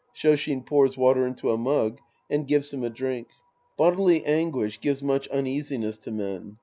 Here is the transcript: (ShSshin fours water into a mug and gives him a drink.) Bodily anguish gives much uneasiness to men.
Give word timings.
(ShSshin 0.17 0.67
fours 0.67 0.97
water 0.97 1.27
into 1.27 1.51
a 1.51 1.59
mug 1.59 1.99
and 2.27 2.47
gives 2.47 2.73
him 2.73 2.83
a 2.83 2.89
drink.) 2.89 3.27
Bodily 3.77 4.25
anguish 4.25 4.79
gives 4.81 5.03
much 5.03 5.27
uneasiness 5.27 5.99
to 5.99 6.09
men. 6.09 6.57